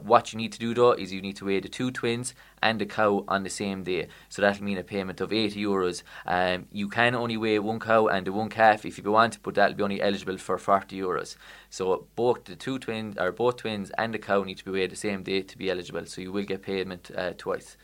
[0.03, 2.81] what you need to do though is you need to weigh the two twins and
[2.81, 4.07] a cow on the same day.
[4.29, 6.03] So that'll mean a payment of 80 euros.
[6.25, 9.75] Um, you can only weigh one cow and one calf if you want, but that'll
[9.75, 11.35] be only eligible for 40 euros.
[11.69, 14.91] So both the two twins, or both twins and the cow need to be weighed
[14.91, 16.05] the same day to be eligible.
[16.05, 17.77] So you will get payment uh, twice.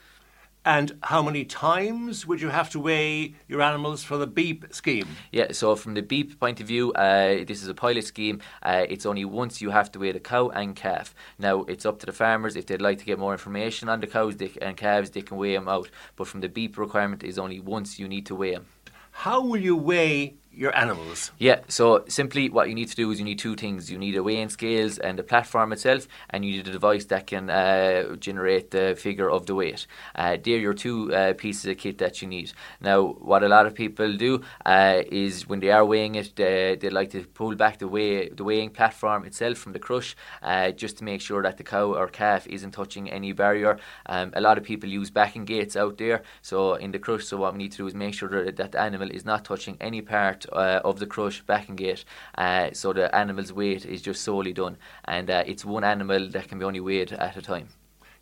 [0.65, 5.07] And how many times would you have to weigh your animals for the BEEP scheme?
[5.31, 8.41] Yeah, so from the BEEP point of view, uh, this is a pilot scheme.
[8.63, 11.13] Uh, it's only once you have to weigh the cow and calf.
[11.37, 14.07] Now, it's up to the farmers if they'd like to get more information on the
[14.07, 15.91] cows and calves, they can weigh them out.
[16.15, 18.65] But from the BEEP requirement, is only once you need to weigh them.
[19.11, 21.31] How will you weigh your animals?
[21.37, 23.91] Yeah, so simply what you need to do is you need two things.
[23.91, 27.27] You need a weighing scales and the platform itself, and you need a device that
[27.27, 29.87] can uh, generate the figure of the weight.
[30.15, 32.53] Uh, they're your two uh, pieces of kit that you need.
[32.81, 36.77] Now, what a lot of people do uh, is when they are weighing it, they,
[36.79, 40.71] they like to pull back the weigh the weighing platform itself from the crush, uh,
[40.71, 43.77] just to make sure that the cow or calf isn't touching any barrier.
[44.05, 47.25] Um, a lot of people use backing gates out there, so in the crush.
[47.25, 49.77] So what we need to do is make sure that, that animal is not touching
[49.81, 52.05] any part uh, of the crush backing gate,
[52.37, 56.47] uh, so the animal's weight is just solely done, and uh, it's one animal that
[56.47, 57.69] can be only weighed at a time.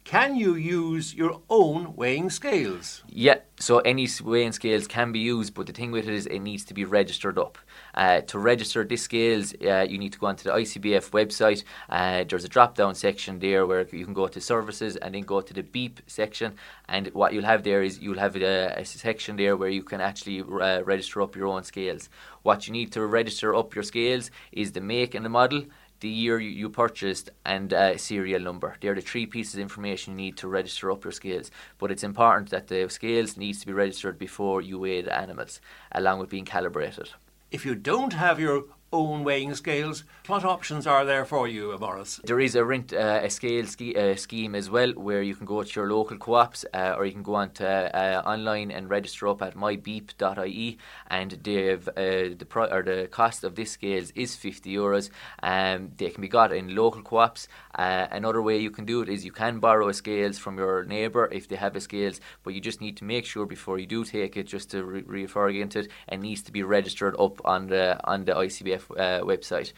[0.04, 3.04] Can you use your own weighing scales?
[3.08, 6.40] Yeah, so any weighing scales can be used, but the thing with it is it
[6.40, 7.58] needs to be registered up.
[7.94, 11.64] Uh, to register these scales, uh, you need to go onto the ICBF website.
[11.90, 15.22] Uh, there's a drop down section there where you can go to services and then
[15.22, 16.56] go to the beep section.
[16.90, 20.02] And what you'll have there is you'll have a, a section there where you can
[20.02, 22.10] actually uh, register up your own scales.
[22.42, 25.64] What you need to register up your scales is the make and the model
[26.04, 28.76] the year you, purchased, and uh, serial number.
[28.82, 31.50] They're the three pieces of information you need to register up your scales.
[31.80, 35.62] But it's important that the scales needs to be registered before you weigh the animals,
[35.94, 37.10] along with being calibrated.
[37.52, 40.04] If you don't have your own weighing scales.
[40.26, 42.22] What options are there for you, Morris?
[42.24, 45.46] There is a rent uh, a scale ski, uh, scheme as well, where you can
[45.46, 48.90] go to your local co-ops, uh, or you can go on to uh, online and
[48.90, 54.12] register up at mybeep.ie, and they've, uh, the pro- or the cost of this scales
[54.16, 55.10] is 50 euros.
[55.42, 57.50] Um, they can be got in local co-ops.
[57.76, 60.86] Uh, another way you can do it is you can borrow a scales from your
[60.86, 63.86] neighbour if they have a scales, but you just need to make sure before you
[63.86, 67.68] do take it, just to re- against it, it needs to be registered up on
[67.68, 68.88] the on the ICBF
[69.26, 69.74] website.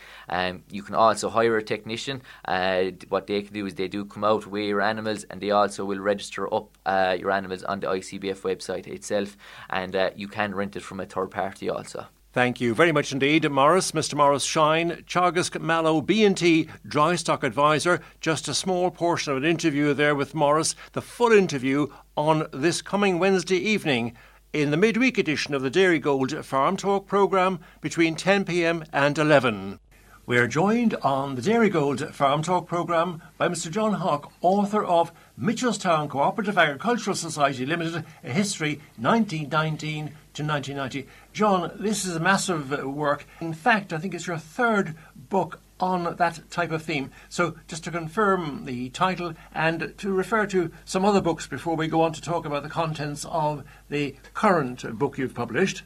[0.69, 2.21] You can also hire a technician.
[2.45, 5.51] Uh, what they can do is they do come out, weigh your animals, and they
[5.51, 9.37] also will register up uh, your animals on the ICBF website itself,
[9.69, 12.07] and uh, you can rent it from a third party also.
[12.35, 13.93] Thank you very much indeed, Morris.
[13.93, 14.15] Mr.
[14.15, 18.01] Morris Shine, Teagasc Mallow B&T Dry Stock Advisor.
[18.19, 20.75] Just a small portion of an interview there with Morris.
[20.91, 24.17] The full interview on this coming Wednesday evening
[24.51, 29.79] in the midweek edition of the Dairygold Farm Talk programme between 10pm and 11.
[30.27, 33.69] We are joined on the Dairygold Farm Talk programme by Mr.
[33.69, 41.07] John Hawke, author of Mitchelstown Cooperative Agricultural Society Limited, a history 1919 to 1990.
[41.31, 43.27] John, this is a massive uh, work.
[43.39, 47.11] In fact, I think it's your third book on that type of theme.
[47.29, 51.87] So, just to confirm the title and to refer to some other books before we
[51.87, 55.83] go on to talk about the contents of the current book you've published.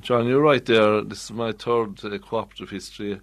[0.00, 1.02] John, you're right there.
[1.02, 3.20] This is my third uh, cooperative history.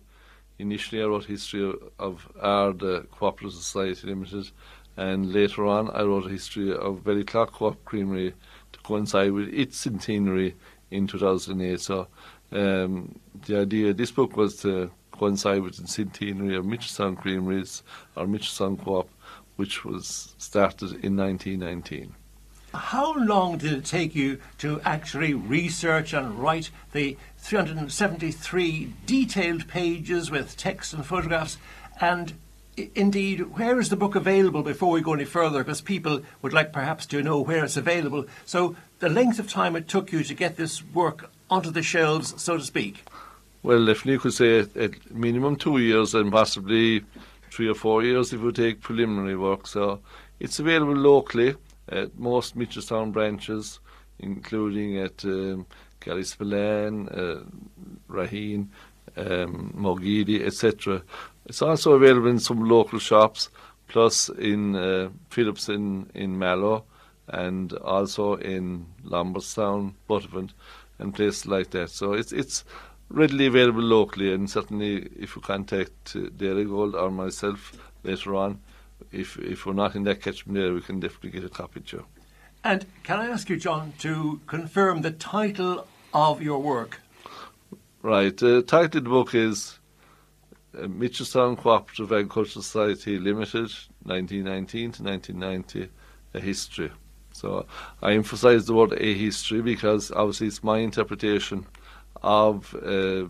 [0.60, 4.50] Initially, I wrote history of our the Cooperative Society Limited,
[4.96, 8.34] and later on, I wrote a history of Ballyclough Co-op Creamery
[8.72, 10.56] to coincide with its centenary
[10.89, 11.80] in 2008.
[11.80, 12.08] So,
[12.52, 17.84] um, the idea of this book was to coincide with the centenary of Mitchelstown Creameries
[18.15, 19.10] or Mitchelstown Co-op,
[19.58, 22.15] which was started in 1919.
[22.78, 30.30] How long did it take you to actually research and write the 373 detailed pages
[30.30, 31.58] with text and photographs?
[32.00, 32.34] And
[32.94, 35.63] indeed, where is the book available before we go any further?
[35.63, 38.26] Because people would like perhaps to know where it's available.
[38.46, 42.40] So, the length of time it took you to get this work onto the shelves,
[42.42, 43.04] so to speak.
[43.63, 47.04] Well, definitely you could say at minimum two years and possibly
[47.50, 49.66] three or four years if we take preliminary work.
[49.66, 50.00] So
[50.40, 51.56] it's available locally
[51.89, 53.80] at most Mitchelstown branches,
[54.19, 55.65] including at um,
[56.02, 57.43] Ballyspillane, uh,
[58.10, 58.69] Raheen,
[59.17, 61.02] um, Mogidi, etc.
[61.45, 63.49] It's also available in some local shops,
[63.88, 66.86] plus in uh, Phillips in, in Mallow,
[67.28, 70.53] and also in Lombardstown, Buttevant,
[70.99, 71.89] and places like that.
[71.89, 72.64] So it's it's
[73.09, 78.59] readily available locally, and certainly if you contact uh, Dairygold or myself later on,
[79.12, 82.06] if if we're not in that catchment area, we can definitely get a copy you.
[82.64, 87.02] And can I ask you, John, to confirm the title of your work?
[88.02, 88.36] Right.
[88.36, 89.80] The title of the book is
[90.78, 93.72] uh, Mitchelstown Cooperative Agricultural Society Limited,
[94.04, 95.89] 1919 to 1990,
[96.34, 96.91] a history.
[97.32, 97.68] So
[98.02, 101.66] I emphasise the word a history because obviously it's my interpretation
[102.24, 103.28] of uh,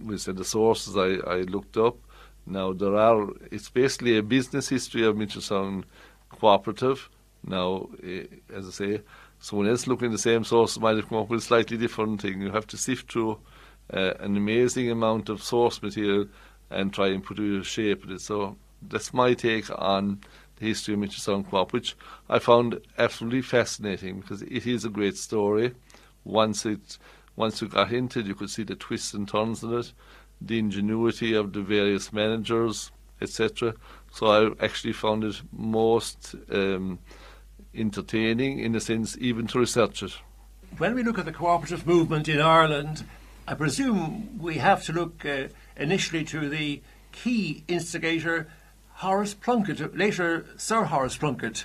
[0.00, 1.96] we said the sources I, I looked up.
[2.48, 5.84] Now there are it's basically a business history of Mitchelstown
[6.30, 7.10] Cooperative.
[7.44, 9.02] Now, eh, as I say,
[9.38, 12.22] someone else looking at the same source might have come up with a slightly different
[12.22, 12.40] thing.
[12.40, 13.38] You have to sift through
[13.92, 16.26] uh, an amazing amount of source material
[16.70, 18.20] and try and put a shape in it.
[18.22, 20.20] So that's my take on
[20.56, 21.96] the history of Mitchelstown Co-op, which
[22.28, 25.74] I found absolutely fascinating because it is a great story.
[26.24, 26.98] Once it,
[27.36, 29.92] once you got into it, you could see the twists and turns in it,
[30.40, 33.74] the ingenuity of the various managers, etc.
[34.12, 36.98] So I actually found it most um,
[37.74, 40.16] entertaining, in a sense, even to research it.
[40.76, 43.04] When we look at the cooperative movement in Ireland,
[43.46, 46.82] I presume we have to look uh, initially to the
[47.12, 48.48] key instigator,
[48.94, 51.64] Horace Plunkett, later Sir Horace Plunkett.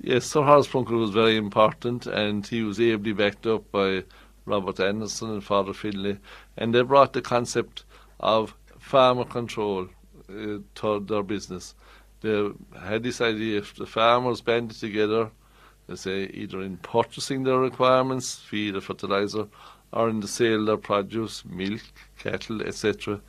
[0.00, 4.04] Yes, Sir Horace Plunkett was very important, and he was ably backed up by
[4.46, 6.18] Robert Anderson and Father Finlay,
[6.56, 7.84] and they brought the concept
[8.20, 9.88] of farmer control
[10.28, 11.74] uh, to their business.
[12.20, 15.30] They had this idea if the farmers banded together,
[15.86, 19.48] they say either in purchasing their requirements, feed or fertilizer,
[19.92, 21.82] or in the sale of their produce, milk,
[22.18, 23.20] cattle, etc.,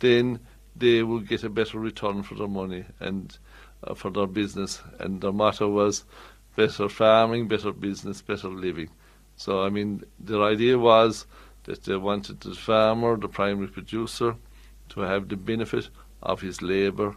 [0.00, 0.40] then
[0.74, 3.38] they will get a better return for their money and
[3.84, 4.82] uh, for their business.
[4.98, 6.04] And their motto was
[6.56, 8.90] better farming, better business, better living.
[9.42, 11.26] So, I mean, their idea was
[11.64, 14.36] that they wanted the farmer, the primary producer,
[14.90, 15.88] to have the benefit
[16.22, 17.16] of his labour.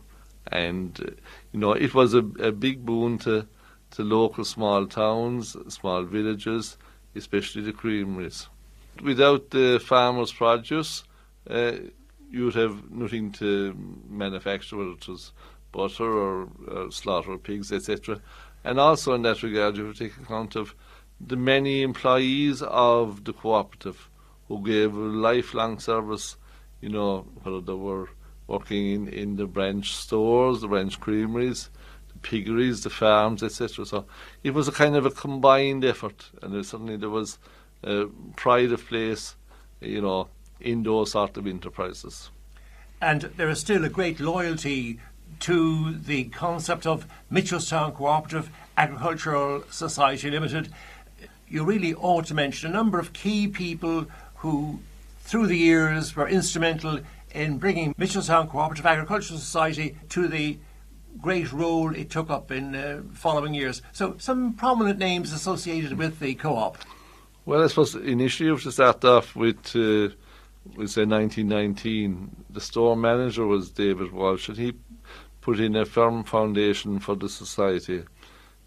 [0.52, 1.12] And, uh,
[1.52, 3.48] you know, it was a, a big boon to,
[3.92, 6.78] to local small towns, small villages,
[7.16, 8.48] especially the creameries
[9.02, 11.04] without the farmer's produce,
[11.50, 11.74] uh,
[12.30, 13.76] you'd have nothing to
[14.10, 15.32] manufacture, whether it was
[15.72, 18.20] butter or uh, slaughter pigs, etc.
[18.64, 20.74] And also in that regard, you to take account of
[21.20, 24.10] the many employees of the cooperative
[24.48, 26.38] who gave lifelong service,
[26.82, 28.10] you know, whether they were
[28.48, 31.70] working in, in the branch stores, the branch creameries,
[32.14, 33.86] the piggeries, the farms, etc.
[33.86, 34.06] So
[34.44, 37.40] it was a kind of a combined effort, and certainly there was
[38.36, 39.36] pride of place,
[39.80, 40.28] you know,
[40.60, 42.30] in those sort of enterprises.
[43.02, 45.00] And there is still a great loyalty
[45.42, 50.72] to the concept of Mitchelstown Cooperative Agricultural Society Limited.
[51.56, 54.08] You really ought to mention a number of key people
[54.40, 54.80] who,
[55.22, 57.00] through the years, were instrumental
[57.34, 60.58] in bringing Mitchelstown Cooperative Agricultural Society to the
[61.22, 63.82] great role it took up in uh, following years.
[63.94, 66.78] So, some prominent names associated with the co op.
[67.46, 70.12] Well, I suppose initially to start off with, uh,
[70.76, 74.74] we say 1919, the store manager was David Walsh, and he
[75.40, 78.04] put in a firm foundation for the society.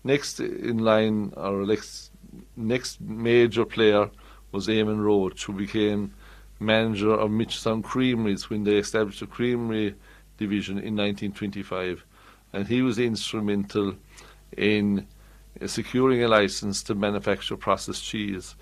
[0.04, 2.07] Next in line, or next,
[2.56, 4.10] next major player
[4.52, 6.14] was Eamon Roach, who became
[6.60, 9.94] manager of Mitchelstown Creameries when they established a creamery
[10.38, 12.04] division in 1925.
[12.52, 13.94] And he was instrumental
[14.56, 15.06] in
[15.66, 18.54] securing a license to manufacture processed cheese,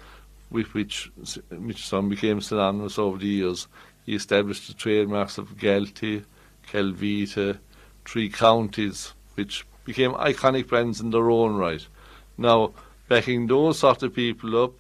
[0.51, 1.11] with which
[1.51, 3.69] Mitchelstown became synonymous over the years.
[4.05, 6.25] He established the trademarks of Galtee,
[6.71, 7.59] Calvita,
[8.05, 11.87] Three Counties, which became iconic brands in their own right.
[12.39, 12.73] Now,
[13.09, 14.75] backing those sort of people up,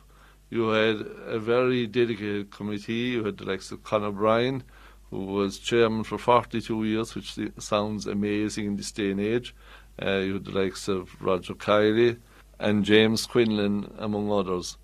[0.51, 2.95] you had a very dedicated committee.
[2.95, 4.63] You had the likes of Conor Bryan,
[5.11, 9.55] who was chairman for 42 years, which sounds amazing in this day and age.
[10.01, 12.19] Uh, you had the likes of Roger Kiley
[12.59, 14.79] and James Quinlan, among others.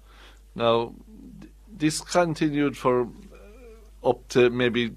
[0.54, 0.94] Now,
[1.70, 3.08] this continued for
[4.04, 4.92] up to maybe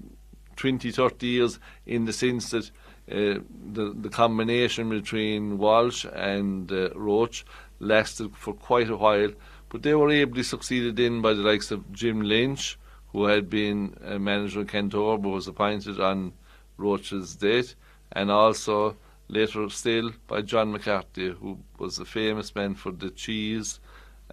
[0.56, 2.70] 20, 30 years in the sense that
[3.10, 3.38] uh,
[3.72, 7.44] the, the combination between Walsh and uh, Roach
[7.78, 9.30] lasted for quite a while,
[9.68, 12.78] but they were ably succeeded in by the likes of Jim Lynch,
[13.12, 16.32] who had been a manager in Cantor but was appointed on
[16.76, 17.74] Roach's date,
[18.12, 18.96] and also
[19.28, 23.80] later still by John McCarthy, who was a famous man for the cheese,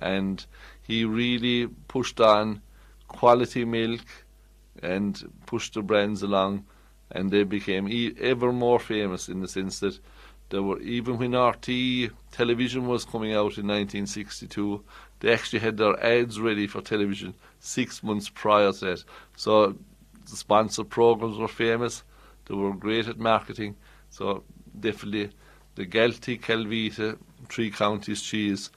[0.01, 0.45] and
[0.81, 2.61] he really pushed on
[3.07, 4.01] quality milk
[4.81, 6.65] and pushed the brands along,
[7.11, 9.99] and they became ever more famous in the sense that
[10.49, 14.83] There were even when RT television was coming out in 1962,
[15.19, 19.03] they actually had their ads ready for television six months prior to that.
[19.35, 19.75] So
[20.29, 22.03] the sponsor programs were famous.
[22.45, 23.75] They were great at marketing.
[24.09, 24.43] So
[24.79, 25.31] definitely
[25.75, 27.17] the Galtee, Calvita,
[27.49, 28.69] Three Counties cheese,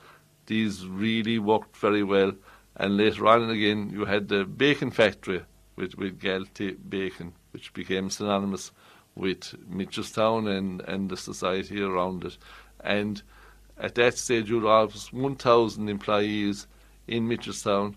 [0.46, 2.32] these really worked very well.
[2.76, 5.42] And later on again, you had the bacon factory
[5.76, 8.70] with, with Galtee bacon, which became synonymous
[9.16, 12.36] with Mitchelstown and, and the society around it.
[12.84, 13.22] And
[13.78, 16.66] at that stage, you'd have 1,000 employees
[17.08, 17.94] in Mitchelstown,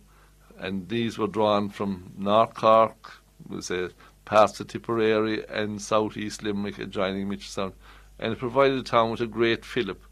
[0.58, 3.90] and these were drawn from North Cork, we say
[4.26, 7.74] past the Tipperary and South East Limerick adjoining Mitchelstown,
[8.20, 10.04] and it provided the town with a great fillip.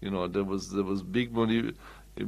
[0.00, 1.72] You know, there was there was big money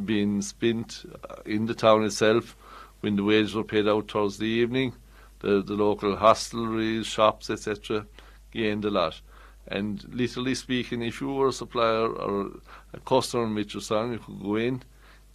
[0.05, 2.57] being spent uh, in the town itself
[3.01, 4.95] when the wages were paid out towards the evening.
[5.41, 8.07] The the local hostelries, shops, etc
[8.51, 9.21] gained a lot.
[9.67, 12.51] And literally speaking, if you were a supplier or
[12.95, 14.83] a customer in Mitchelstown, you could go in,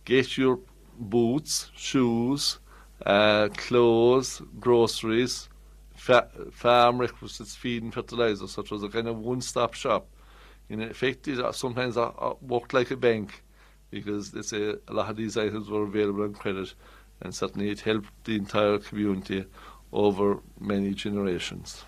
[0.06, 0.60] get your
[0.98, 2.60] boots, shoes,
[3.06, 5.50] uh, clothes, groceries,
[5.96, 8.48] fa- farm requisites, feed and fertilizer.
[8.48, 10.08] So it was a kind of one-stop shop.
[10.70, 12.12] In effect, it uh, sometimes it
[12.42, 13.44] worked like a bank
[13.92, 16.74] because they say a lot of these items were available on credit,
[17.22, 19.46] and certainly it helped the entire community
[19.92, 21.84] over many generations.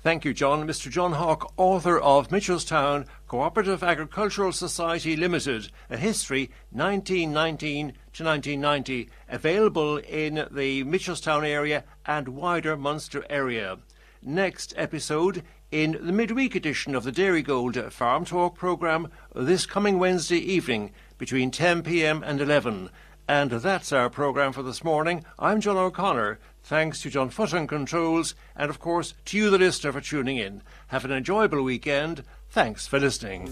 [0.00, 0.64] Thank you, John.
[0.64, 0.88] Mr.
[0.88, 9.96] John Hawke, author of Mitchelstown Cooperative Agricultural Society Limited, a history 1919 to 1990, available
[9.96, 13.78] in the Mitchelstown area and wider Munster area.
[14.22, 15.42] Next episode
[15.72, 21.50] in the midweek edition of the Dairygold Farm Talk programme this coming Wednesday evening between
[21.50, 22.90] 10 pm and 11.
[23.26, 25.24] And that's our programme for this morning.
[25.40, 26.38] I'm John O'Connor.
[26.68, 30.36] Thanks to John Foot on Controls, and of course to you, the listener, for tuning
[30.36, 30.60] in.
[30.88, 32.24] Have an enjoyable weekend.
[32.50, 33.48] Thanks for listening.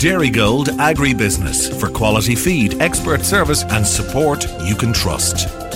[0.00, 5.69] Dairygold Agribusiness for quality feed, expert service, and support you can trust.